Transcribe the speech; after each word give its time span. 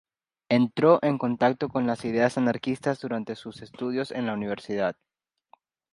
Entró 0.49 0.97
en 1.03 1.19
contacto 1.19 1.69
con 1.69 1.85
las 1.85 2.05
ideas 2.05 2.35
anarquistas 2.39 2.99
durante 3.01 3.35
sus 3.35 3.61
estudios 3.61 4.09
en 4.09 4.25
la 4.25 4.33
universidad. 4.33 4.95